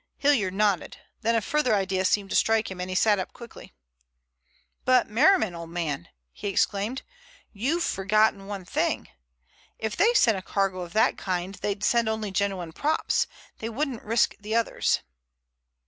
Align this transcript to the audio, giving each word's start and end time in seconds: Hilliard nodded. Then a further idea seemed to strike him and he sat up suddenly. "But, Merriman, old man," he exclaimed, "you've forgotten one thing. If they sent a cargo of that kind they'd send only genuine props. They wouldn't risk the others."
Hilliard 0.17 0.55
nodded. 0.55 0.97
Then 1.21 1.35
a 1.35 1.41
further 1.41 1.75
idea 1.75 2.05
seemed 2.05 2.31
to 2.31 2.35
strike 2.35 2.71
him 2.71 2.81
and 2.81 2.89
he 2.89 2.95
sat 2.95 3.19
up 3.19 3.37
suddenly. 3.37 3.71
"But, 4.83 5.07
Merriman, 5.07 5.53
old 5.53 5.69
man," 5.69 6.09
he 6.31 6.47
exclaimed, 6.47 7.03
"you've 7.53 7.83
forgotten 7.83 8.47
one 8.47 8.65
thing. 8.65 9.09
If 9.77 9.95
they 9.95 10.15
sent 10.15 10.39
a 10.39 10.41
cargo 10.41 10.79
of 10.79 10.93
that 10.93 11.19
kind 11.19 11.53
they'd 11.53 11.83
send 11.83 12.09
only 12.09 12.31
genuine 12.31 12.71
props. 12.71 13.27
They 13.59 13.69
wouldn't 13.69 14.01
risk 14.01 14.33
the 14.39 14.55
others." 14.55 15.01